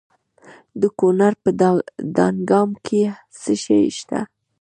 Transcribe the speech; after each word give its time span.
د 0.79 0.83
کونړ 0.99 1.33
په 1.43 1.49
دانګام 2.17 2.69
کې 2.85 3.01
څه 3.39 3.53
شی 3.63 3.81
شته؟ 3.97 4.19